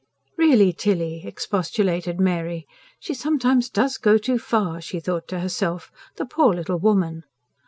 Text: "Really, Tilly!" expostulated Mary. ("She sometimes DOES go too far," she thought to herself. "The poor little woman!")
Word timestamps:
"Really, 0.35 0.73
Tilly!" 0.73 1.27
expostulated 1.27 2.19
Mary. 2.19 2.65
("She 2.99 3.13
sometimes 3.13 3.69
DOES 3.69 3.99
go 3.99 4.17
too 4.17 4.39
far," 4.39 4.81
she 4.81 4.99
thought 4.99 5.27
to 5.27 5.41
herself. 5.41 5.91
"The 6.15 6.25
poor 6.25 6.55
little 6.55 6.79
woman!") 6.79 7.23